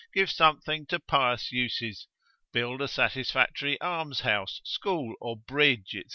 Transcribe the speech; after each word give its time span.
give 0.15 0.31
something 0.31 0.83
to 0.87 0.99
pious 0.99 1.51
uses, 1.51 2.07
build 2.51 2.81
a 2.81 2.87
satisfactory 2.87 3.79
alms 3.81 4.21
house, 4.21 4.59
school 4.63 5.13
or 5.21 5.37
bridge, 5.37 5.89
&c. 5.91 6.01